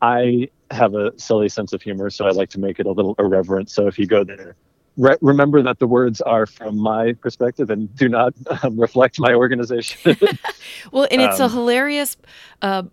[0.00, 3.14] I have a silly sense of humor, so I like to make it a little
[3.18, 3.70] irreverent.
[3.70, 4.56] So if you go there,
[4.96, 9.34] re- remember that the words are from my perspective and do not um, reflect my
[9.34, 10.16] organization.
[10.92, 12.16] well, and it's Um, a hilarious
[12.62, 12.84] uh,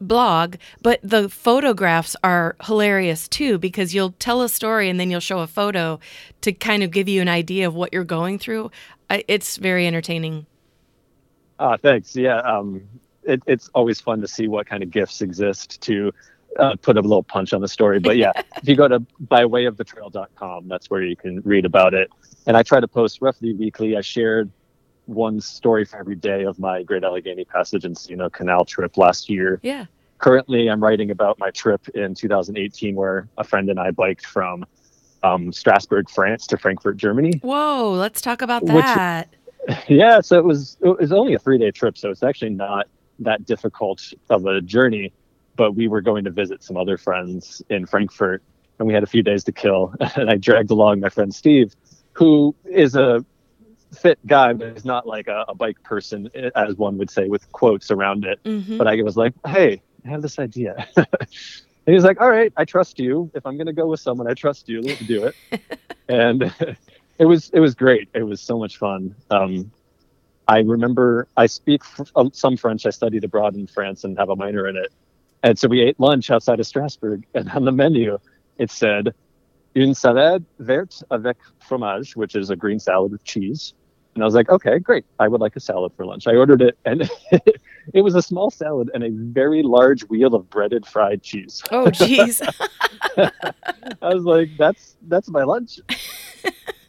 [0.00, 5.20] blog, but the photographs are hilarious too because you'll tell a story and then you'll
[5.20, 5.98] show a photo
[6.42, 8.70] to kind of give you an idea of what you're going through.
[9.10, 10.46] It's very entertaining.
[11.58, 12.16] Ah, thanks.
[12.16, 12.82] Yeah, um,
[13.22, 16.12] it, it's always fun to see what kind of gifts exist to
[16.58, 17.98] uh, put a little punch on the story.
[17.98, 22.10] But yeah, if you go to bywayofthetrail.com, that's where you can read about it.
[22.46, 23.96] And I try to post roughly weekly.
[23.96, 24.50] I shared
[25.06, 29.28] one story for every day of my Great Allegheny Passage and C&O Canal trip last
[29.28, 29.60] year.
[29.62, 29.86] Yeah.
[30.18, 34.66] Currently, I'm writing about my trip in 2018, where a friend and I biked from
[35.22, 37.40] um, Strasbourg, France, to Frankfurt, Germany.
[37.42, 39.28] Whoa, let's talk about Which- that.
[39.88, 42.86] yeah so it was it was only a three day trip so it's actually not
[43.18, 45.12] that difficult of a journey
[45.56, 48.42] but we were going to visit some other friends in frankfurt
[48.78, 51.74] and we had a few days to kill and i dragged along my friend steve
[52.14, 53.24] who is a
[53.94, 57.50] fit guy but he's not like a, a bike person as one would say with
[57.52, 58.38] quotes around it.
[58.44, 60.86] Hmm but i was like hey i have this idea.
[61.86, 63.30] And he's like all right i trust you.
[63.34, 64.80] If i'm going to go with someone i trust you.
[64.82, 65.34] Let's do it.
[66.08, 66.52] And
[67.18, 68.08] it was it was great.
[68.14, 69.14] It was so much fun.
[69.30, 69.72] Um,
[70.48, 72.86] i remember i speak f- um, some french.
[72.86, 74.92] I studied abroad in france and have a minor in it
[75.42, 78.18] and so we ate lunch outside of strasbourg and on the menu
[78.58, 79.14] it said
[79.74, 83.74] une salade verte avec fromage which is a green salad with cheese.
[84.14, 85.04] And i was like okay great.
[85.18, 86.26] I would like a salad for lunch.
[86.26, 87.08] I ordered it and
[87.94, 91.62] it was a small salad and a very large wheel of breaded fried cheese.
[91.70, 92.40] Oh, jeez.
[94.02, 95.78] I was like, "That's that's my lunch,"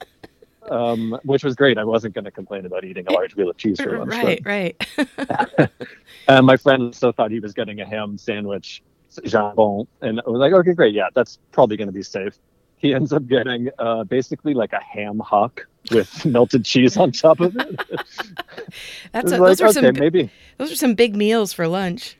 [0.71, 1.77] um, which was great.
[1.77, 4.11] I wasn't going to complain about eating a large wheel of cheese for lunch.
[4.11, 4.87] right, right.
[6.27, 8.81] And my friend also thought he was getting a ham sandwich,
[9.25, 10.93] jambon, and I was like, "Okay, great.
[10.93, 12.37] Yeah, that's probably going to be safe."
[12.77, 17.39] He ends up getting uh, basically like a ham hock with melted cheese on top
[17.39, 17.81] of it.
[19.11, 20.31] That's a, was those are like, some okay, maybe.
[20.57, 22.17] those are some big meals for lunch.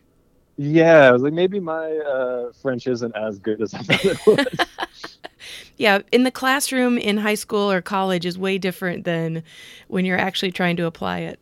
[0.57, 4.27] Yeah, I was like maybe my uh, French isn't as good as I thought it
[4.27, 5.17] was.
[5.81, 9.41] Yeah, in the classroom in high school or college is way different than
[9.87, 11.39] when you're actually trying to apply it.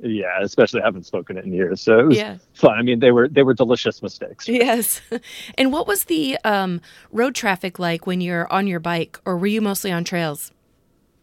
[0.00, 2.38] yeah, especially I haven't spoken it in years, so it was Yeah.
[2.54, 2.78] fun.
[2.78, 4.46] I mean, they were they were delicious mistakes.
[4.48, 5.00] Yes.
[5.58, 6.80] And what was the um,
[7.12, 10.52] road traffic like when you're on your bike, or were you mostly on trails?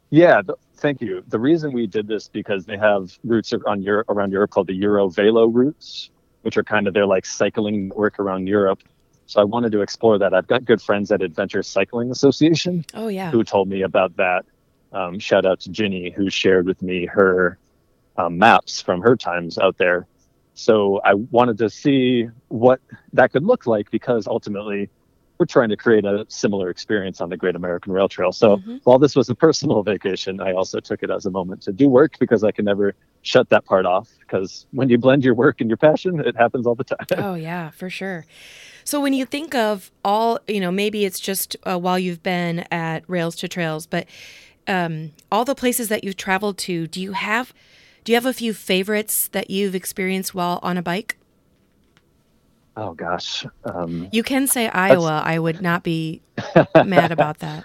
[0.10, 1.24] Yeah, th- thank you.
[1.28, 4.80] The reason we did this because they have routes on Europe around Europe called the
[4.82, 6.10] Eurovelo routes,
[6.44, 8.82] which are kind of their like cycling network around Europe.
[9.26, 10.34] So I wanted to explore that.
[10.34, 13.32] I've got good friends at Adventure Cycling Association Oh yeah.
[13.32, 14.46] who told me about that.
[14.92, 17.58] Um, shout out to Ginny who shared with me her
[18.16, 20.08] um, maps from her times out there.
[20.54, 22.80] So I wanted to see what
[23.14, 24.92] that could look like because ultimately
[25.40, 28.32] we're trying to create a similar experience on the Great American Rail Trail.
[28.32, 28.82] So Mhm.
[28.84, 31.90] while this was a personal vacation, I also took it as a moment to do
[31.90, 34.08] work because I can never shut that part off.
[34.20, 37.08] Because when you blend your work and your passion, it happens all the time.
[37.18, 38.26] Oh yeah, for sure.
[38.84, 42.60] So when you think of all, you know, maybe it's just uh, while you've been
[42.72, 44.08] at Rails to Trails, but
[44.68, 47.54] um, all the places that you've traveled to, do you have
[48.04, 51.18] do you have a few favorites that you've experienced while on a bike?
[52.76, 55.22] oh gosh, um, You can say Iowa.
[55.24, 56.22] I would not be
[56.86, 57.64] mad about that.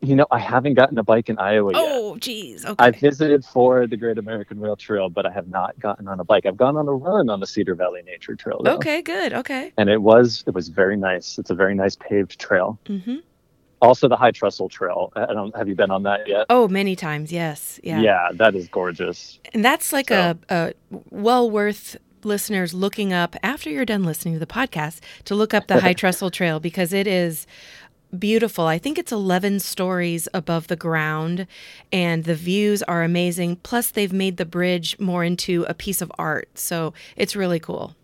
[0.00, 1.82] You know I haven't gotten a bike in Iowa yet.
[1.84, 2.64] Oh, geez.
[2.64, 2.74] Okay.
[2.78, 6.24] I've visited for the Great American Rail Trail, but I have not gotten on a
[6.24, 6.46] bike.
[6.46, 9.32] I've gone on a run on the Cedar Valley Nature Trail, though, okay, good.
[9.32, 9.72] Okay.
[9.76, 11.38] and it was it was very nice.
[11.38, 12.78] It's a very nice paved trail.
[12.86, 13.16] Mm-hmm.
[13.82, 15.10] Also, the High Trestle Trail.
[15.16, 16.46] I don't have you been on that yet?
[16.50, 17.32] Oh, many times.
[17.32, 17.80] Yes.
[17.82, 18.00] Yeah.
[18.00, 19.38] yeah that is gorgeous.
[19.54, 20.72] And that's like So- a, a
[21.10, 25.66] well worth listeners looking up after you're done listening to the podcast to look up
[25.68, 27.46] the High Trestle Trail because it is
[28.18, 28.66] beautiful.
[28.66, 31.46] I think it's 11 stories above the ground
[31.92, 33.56] and the views are amazing.
[33.56, 36.48] Plus, they've made the bridge more into a piece of art.
[36.54, 37.94] So it's really cool.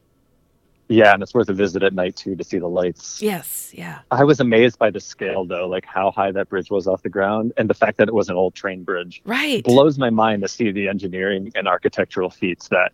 [0.89, 3.21] Yeah, and it's worth a visit at night too to see the lights.
[3.21, 4.01] Yes, yeah.
[4.13, 7.09] I was amazed by the scale though, like how high that bridge was off the
[7.09, 9.21] ground and the fact that it was an old train bridge.
[9.25, 9.65] Right.
[9.65, 12.93] Blows my mind to see the engineering and architectural feats that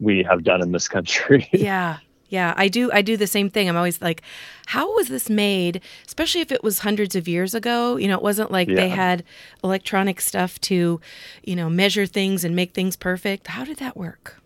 [0.00, 1.48] we have done in this country.
[1.52, 1.98] yeah.
[2.34, 3.68] Yeah, I do I do the same thing.
[3.68, 4.22] I'm always like,
[4.66, 5.80] how was this made?
[6.04, 7.96] Especially if it was hundreds of years ago.
[7.96, 9.22] You know, it wasn't like they had
[9.62, 11.00] electronic stuff to,
[11.44, 13.46] you know, measure things and make things perfect.
[13.46, 14.40] How did that work?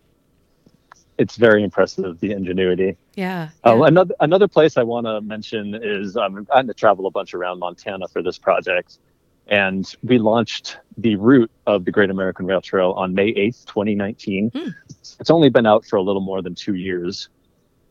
[1.19, 2.95] it's very impressive the ingenuity.
[3.15, 3.49] Yeah.
[3.65, 3.87] Oh, yeah.
[3.87, 7.33] another another place I want to mention is um, I've gotten to travel a bunch
[7.33, 8.99] around Montana for this project,
[9.47, 13.95] and we launched the route of the Great American Rail Trail on May eighth, twenty
[13.95, 14.51] nineteen.
[14.55, 14.69] Hmm.
[15.19, 17.27] It's only been out for a little more than two years,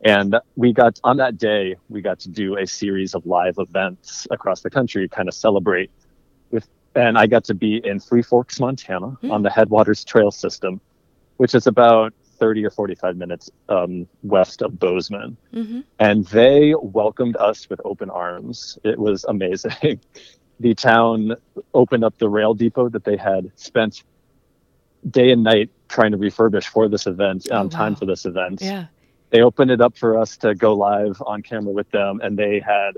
[0.04, 4.26] and we got on that day we got to do a series of live events
[4.30, 5.90] across the country, kind of celebrate
[6.50, 6.68] with.
[6.94, 9.30] And I got to be in Three Forks, Montana, Hmm.
[9.30, 10.80] on the Headwaters Trail System,
[11.36, 17.36] which is about 30 or 45 minutes um, west of Bozeman hmm and they welcomed
[17.36, 18.78] us with open arms.
[18.84, 20.00] It was amazing.
[20.60, 21.34] the town
[21.74, 24.04] opened up the rail depot that they had spent
[25.10, 27.98] day and night trying to refurbish for this event on Oh, time wow.
[27.98, 28.60] for this event.
[28.62, 28.86] Yeah.
[29.30, 32.60] They opened it up for us to go live on camera with them, and they
[32.60, 32.92] had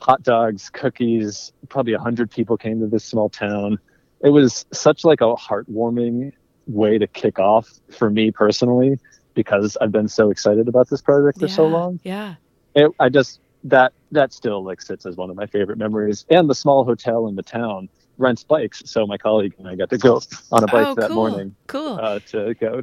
[0.00, 1.52] hot dogs, cookies.
[1.68, 3.78] Probably a hundred people came to this small town.
[4.22, 6.32] It was such like a heartwarming
[6.66, 8.98] way to kick off for me personally
[9.34, 12.36] because I've been so excited about this project for so long Yeah.
[12.74, 16.24] it, I just that that still like sits as one of my favorite memories.
[16.30, 19.90] And the small hotel in the town rents bikes, so my colleague and I got
[19.90, 20.20] to go
[20.52, 21.16] on a bike oh, that cool.
[21.16, 21.98] morning Cool.
[22.00, 22.82] uh, to go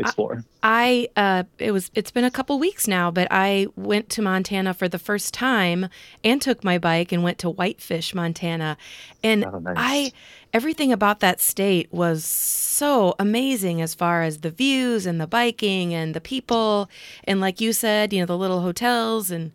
[0.00, 0.44] explore.
[0.62, 4.74] I uh it was it's been a couple weeks now, but I went to Montana
[4.74, 5.88] for the first time
[6.24, 8.76] and took my bike and went to Whitefish, Montana.
[9.22, 9.74] And Oh, nice.
[9.76, 10.12] I
[10.52, 15.94] everything about that state was so amazing as far as the views and the biking
[15.94, 16.90] and the people
[17.24, 19.52] and like you said, you know, the little hotels and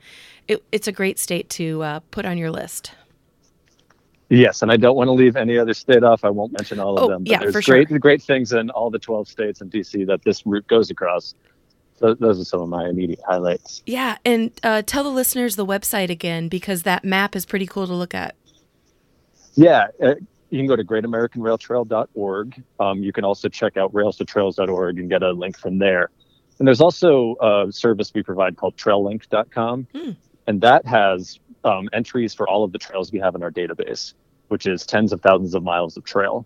[0.47, 2.91] it, it's a great state to uh, put on your list.
[4.29, 6.23] Yes, and I don't want to leave any other state off.
[6.23, 7.23] I won't mention all of Oh, them.
[7.23, 7.83] But yeah, there's for sure.
[7.83, 11.35] great great things in all the 12 states and DC that this route goes across.
[11.97, 13.81] So those are some of my immediate highlights.
[13.85, 17.87] Yeah, and uh, tell the listeners the website again because that map is pretty cool
[17.87, 18.35] to look at.
[19.53, 20.15] Yeah, uh,
[20.49, 22.63] you can go to greatamericanrailtrail.org.
[22.79, 26.09] Um, you can also check out railstotrails.org and get a link from there.
[26.59, 29.87] And there's also a service we provide called traillink.com.
[29.95, 30.11] Hmm.
[30.47, 34.13] And that has um, entries for all of the trails we have in our database,
[34.47, 36.45] which is tens of thousands of miles of trail.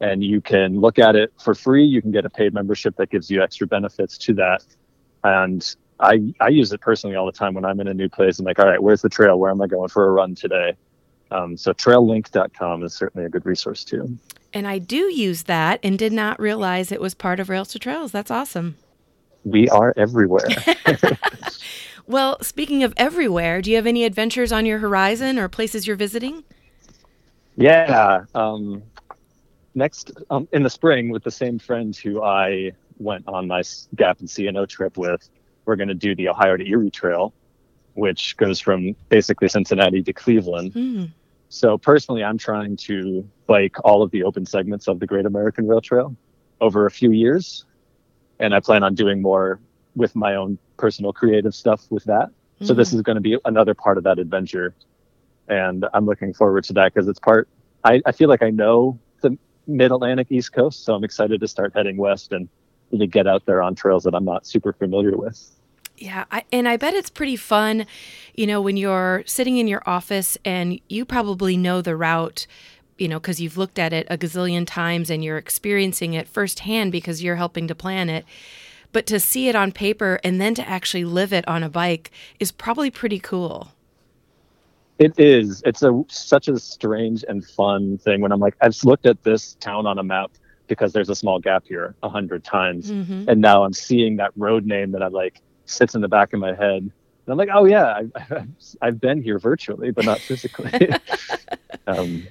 [0.00, 1.84] And you can look at it for free.
[1.84, 4.64] You can get a paid membership that gives you extra benefits to that.
[5.22, 8.38] And I, I use it personally all the time when I'm in a new place.
[8.38, 9.38] I'm like, all right, where's the trail?
[9.38, 10.74] Where am I going for a run today?
[11.30, 14.18] Um, so traillink.com is certainly a good resource too.
[14.52, 17.78] And I do use that and did not realize it was part of Rails to
[17.78, 18.12] Trails.
[18.12, 18.76] That's awesome.
[19.44, 20.48] We are everywhere.
[22.06, 25.96] Well, speaking of everywhere, do you have any adventures on your horizon or places you're
[25.96, 26.44] visiting?
[27.56, 28.24] yeah.
[28.34, 28.82] Um,
[29.74, 33.62] next, um, in the spring, with the same friend who I went on my
[33.94, 35.28] Gap and C&O trip with,
[35.64, 37.32] we're going to do the Ohio to Erie Trail,
[37.94, 40.72] which goes from basically Cincinnati to Cleveland.
[40.72, 41.04] Hmm.
[41.48, 45.68] So personally, I'm trying to bike all of the open segments of the Great American
[45.68, 46.16] Rail Trail
[46.60, 47.66] over a few years,
[48.40, 49.60] and I plan on doing more
[49.94, 52.30] with my own personal creative stuff with that.
[52.62, 52.98] So this mm-hmm.
[52.98, 54.72] is going to be another part of that adventure,
[55.48, 57.48] and I'm looking forward to that because it's part.
[57.82, 61.48] I, I feel like I know the Mid Atlantic East Coast, so I'm excited to
[61.48, 62.48] start heading west and
[62.92, 65.50] really get out there on trails that I'm not super familiar with.
[65.96, 67.86] Yeah, I, and I bet it's pretty fun,
[68.34, 72.46] you know, when you're sitting in your office and you probably know the route,
[72.98, 76.92] you know, because you've looked at it a gazillion times and you're experiencing it firsthand
[76.92, 78.24] because you're helping to plan it.
[78.92, 82.10] But to see it on paper and then to actually live it on a bike
[82.38, 83.72] is probably pretty cool.
[84.98, 85.62] It is.
[85.64, 89.54] It's a such a strange and fun thing when I'm like, I've looked at this
[89.54, 90.30] town on a map
[90.68, 94.32] because there's a small gap here a hundred times, hmm and now I'm seeing that
[94.36, 96.82] road name that I'm like sits in the back of my head.
[96.82, 96.92] And
[97.28, 98.46] I'm like, oh yeah, I've,
[98.82, 100.70] I've been here virtually, but not physically.
[101.86, 102.26] um,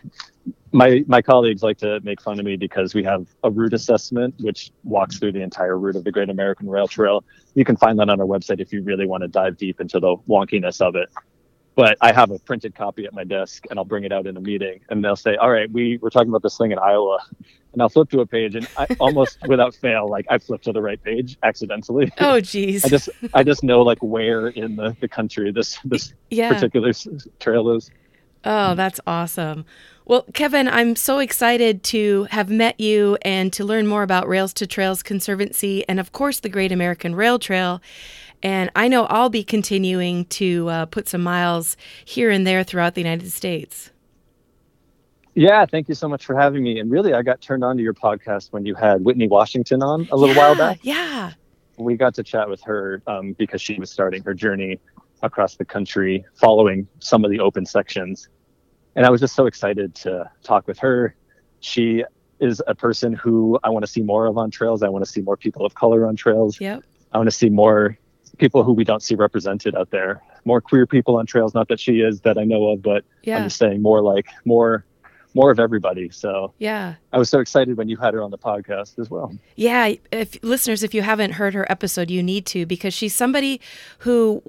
[0.71, 4.33] my my colleagues like to make fun of me because we have a route assessment
[4.39, 7.23] which walks through the entire route of the Great American Rail Trail.
[7.55, 9.99] You can find that on our website if you really want to dive deep into
[9.99, 11.09] the wonkiness of it.
[11.75, 14.35] But I have a printed copy at my desk, and I'll bring it out in
[14.35, 17.19] a meeting, and they'll say, "All right, we were talking about this thing in Iowa,"
[17.71, 20.73] and I'll flip to a page, and I almost without fail, like I flipped to
[20.73, 22.11] the right page accidentally.
[22.19, 22.85] Oh, geez.
[22.85, 26.53] I just I just know like where in the, the country this this yeah.
[26.53, 26.91] particular
[27.39, 27.89] trail is.
[28.43, 29.65] Oh, that's awesome.
[30.05, 34.53] Well, Kevin, I'm so excited to have met you and to learn more about Rails
[34.55, 37.81] to Trails Conservancy and, of course, the Great American Rail Trail.
[38.43, 42.95] And I know I'll be continuing to uh, put some miles here and there throughout
[42.95, 43.91] the United States.
[45.35, 46.79] Yeah, thank you so much for having me.
[46.79, 50.07] And really, I got turned on to your podcast when you had Whitney Washington on
[50.11, 50.79] a little yeah, while back.
[50.81, 51.33] Yeah.
[51.77, 54.79] We got to chat with her um, because she was starting her journey
[55.21, 58.27] across the country following some of the open sections.
[58.95, 61.15] And I was just so excited to talk with her.
[61.59, 62.03] She
[62.39, 64.83] is a person who I want to see more of on trails.
[64.83, 66.59] I want to see more people of color on trails.
[66.59, 66.83] Yep.
[67.11, 67.97] I want to see more
[68.37, 70.21] people who we don't see represented out there.
[70.43, 71.53] More queer people on trails.
[71.53, 73.37] Not that she is that I know of, but Yeah.
[73.37, 74.85] I'm just saying more like more
[75.33, 76.09] more of everybody.
[76.09, 76.95] So Yeah.
[77.13, 79.33] I was so excited when you had her on the podcast as well.
[79.55, 83.59] Yeah, if listeners, if you haven't heard her episode, you need to because she's somebody
[83.99, 84.41] who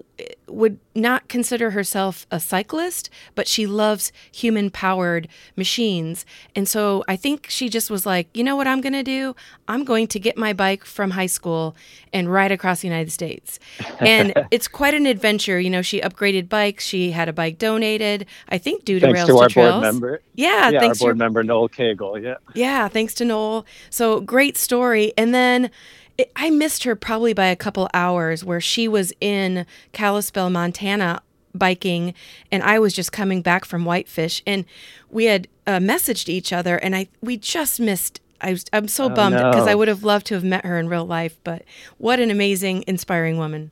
[0.47, 5.26] would not consider herself a cyclist, but she loves human powered
[5.57, 6.24] machines.
[6.55, 9.35] And so I think she just was like, you know what I'm going to do?
[9.66, 11.74] I'm going to get my bike from high school
[12.12, 13.59] and ride across the United States.
[13.99, 15.59] And it's quite an adventure.
[15.59, 16.85] You know, she upgraded bikes.
[16.85, 19.72] She had a bike donated, I think, due to Thanks Rails to our Trails.
[19.72, 20.20] board member.
[20.35, 22.23] Yeah, Yeah, thanks our board to member Noel Cagle.
[22.23, 22.37] Yeah.
[22.55, 23.66] yeah, thanks to Noel.
[23.91, 25.12] So great story.
[25.16, 25.70] And then
[26.18, 31.23] it, I missed her probably by a couple hours where she was in Kalispell, Montana
[31.55, 32.14] biking
[32.51, 34.64] and I was just coming back from Whitefish and
[35.11, 39.09] we had uh, messaged each other and I we just missed I was, I'm so
[39.09, 39.73] bummed because no.
[39.73, 41.62] I would have loved to have met her in real life, but
[41.99, 43.70] what an amazing, inspiring woman.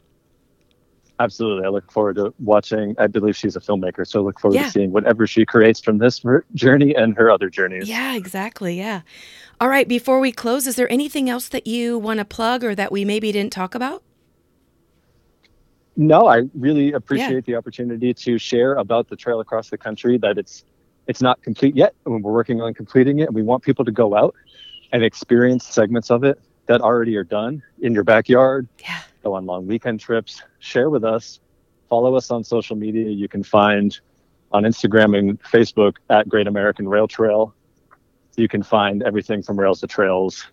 [1.21, 1.67] Absolutely.
[1.67, 2.95] I look forward to watching.
[2.99, 4.65] I believe she's a filmmaker, so I look forward Yeah.
[4.65, 7.87] to seeing whatever she creates from this journey and her other journeys.
[7.89, 8.79] Yeah, exactly.
[8.79, 9.03] Yeah.
[9.61, 9.87] All right.
[9.87, 13.05] Before we close, is there anything else that you want to plug or that we
[13.05, 14.03] maybe didn't talk about?
[15.95, 20.17] No, I really appreciate the opportunity to share about the trail across the country.
[20.17, 20.65] That it's
[21.07, 23.35] it's not complete yet, and we're working on completing it.
[23.35, 24.35] We want people to go out
[24.93, 26.41] and experience segments of it
[26.71, 28.69] that already are done in your backyard.
[28.79, 29.01] Yeah.
[29.25, 30.41] Go on long weekend trips.
[30.61, 31.41] Share with us.
[31.89, 33.11] Follow us on social media.
[33.11, 33.99] You can find
[34.53, 37.53] on Instagram and Facebook at Great American Rail Trail.
[38.37, 40.47] You can find everything from rails to trails.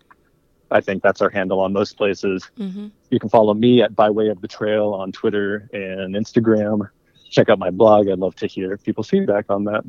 [0.72, 2.50] I think that's our handle on most places.
[2.58, 2.88] Mm-hmm.
[3.10, 6.90] You can follow me at By Way of the Trail on Twitter and Instagram.
[7.30, 8.08] Check out my blog.
[8.08, 9.84] I'd love to hear people's feedback on that.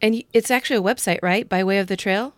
[0.00, 1.46] And it's actually a website, right?
[1.46, 2.32] By way of the trail?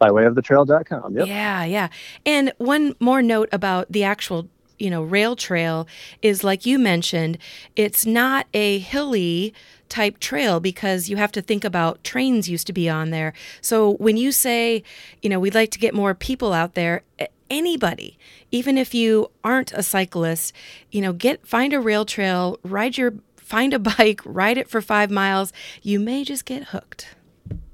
[0.00, 1.16] Bywayofthetrail.com.
[1.16, 1.26] Yep.
[1.26, 1.88] Yeah, yeah.
[2.24, 5.86] And one more note about the actual, you know, rail trail
[6.22, 7.38] is like you mentioned,
[7.76, 9.54] it's not a hilly
[9.88, 13.32] type trail because you have to think about trains used to be on there.
[13.60, 14.82] So when you say,
[15.22, 17.02] you know, we'd like to get more people out there,
[17.50, 18.18] anybody,
[18.50, 20.52] even if you aren't a cyclist,
[20.90, 24.80] you know, get find a rail trail, ride your find a bike, ride it for
[24.80, 27.15] 5 miles, you may just get hooked.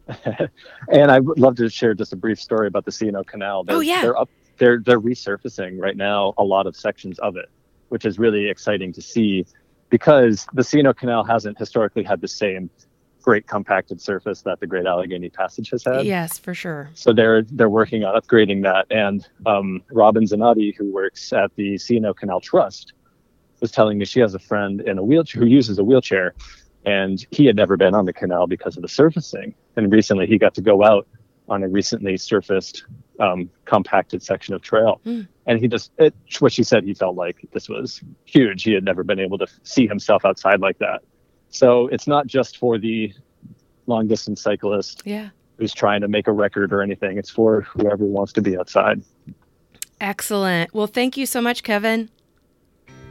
[0.92, 3.64] and I would love to share just a brief story about the C&O Canal.
[3.64, 4.03] They're, Oh, yeah.
[4.03, 4.30] They're up.
[4.59, 7.48] They're they're resurfacing right now a lot of sections of it,
[7.88, 9.46] which is really exciting to see,
[9.88, 12.70] because the C&O Canal hasn't historically had the same
[13.22, 16.05] great compacted surface that the Great Allegheny Passage has had.
[16.05, 16.90] Yes, for sure.
[16.94, 18.86] So they're they're working on upgrading that.
[18.90, 22.92] And um, Robin Zanotti, who works at the C&O Canal Trust,
[23.61, 26.34] was telling me she has a friend in a wheelchair who uses a wheelchair,
[26.84, 29.54] and he had never been on the canal because of the surfacing.
[29.76, 31.06] And recently, he got to go out
[31.48, 32.84] on a recently surfaced
[33.20, 35.28] um, compacted section of trail, Mm.
[35.46, 38.62] and he just it, what she said he felt like this was huge.
[38.62, 41.02] He had never been able to see himself outside like that.
[41.50, 43.12] So it's not just for the
[43.86, 45.28] long distance cyclist Yeah.
[45.58, 47.18] who's trying to make a record or anything.
[47.18, 49.02] It's for whoever wants to be outside.
[50.00, 50.72] Excellent.
[50.72, 52.08] Well, thank you so much, Kevin.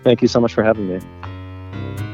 [0.04, 2.11] Thank you so much for having me.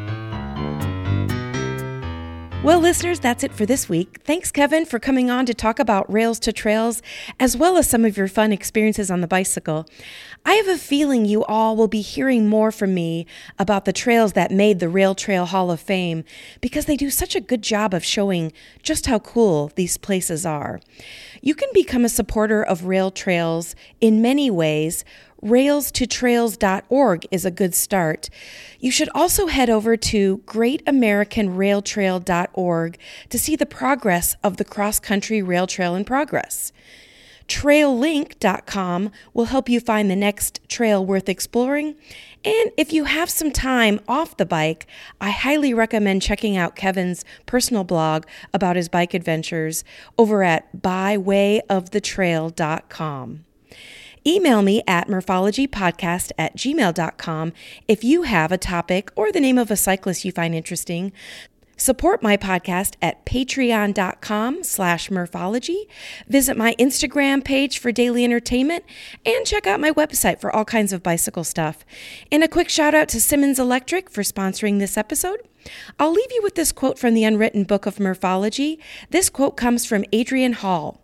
[2.63, 4.19] Well, listeners, that's it for this week.
[4.25, 7.01] Thanks, Kevin, for coming on to talk about Rails to Trails,
[7.39, 9.87] as well as some of your fun experiences on the bicycle.
[10.45, 13.25] I have a feeling you all will be hearing more from me
[13.59, 16.23] about the trails that made the Rail Trail Hall of Fame
[16.61, 20.79] because they do such a good job of showing just how cool these places are.
[21.41, 25.03] You can become a supporter of Rail Trails in many ways.
[25.43, 28.29] Railstotrails.org is a good start.
[28.79, 32.97] You should also head over to greatamericanrailtrail.org
[33.29, 36.71] to see the progress of the cross country rail trail in progress.
[37.47, 41.95] TrailLink.com will help you find the next trail worth exploring.
[42.43, 44.85] And if you have some time off the bike,
[45.19, 49.83] I highly recommend checking out Kevin's personal blog about his bike adventures
[50.17, 53.43] over at bywayofthetrail.com.
[54.25, 57.53] Email me at murphologypodcast at gmail.com
[57.87, 61.13] if you have a topic or the name of a cyclist you find interesting.
[61.80, 65.88] Support my podcast at patreon.com slash murphology.
[66.28, 68.84] Visit my Instagram page for daily entertainment
[69.23, 71.86] and check out my website for all kinds of bicycle stuff.
[72.32, 75.47] And a quick shout out to Simmons Electric for sponsoring this episode.
[75.99, 78.80] I'll leave you with this quote from the Unwritten Book of Murphology.
[79.11, 81.03] This quote comes from Adrian Hall.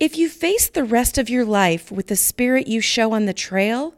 [0.00, 3.34] If you face the rest of your life with the spirit you show on the
[3.34, 3.94] trail,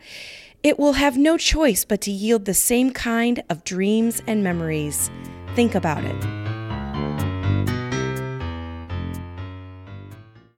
[0.63, 5.11] it will have no choice but to yield the same kind of dreams and memories.
[5.55, 7.32] Think about it.